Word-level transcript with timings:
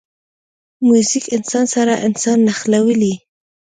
موزیک 0.87 1.25
انسان 1.35 1.65
سره 1.75 1.93
انسان 2.07 2.37
نښلوي. 2.47 3.13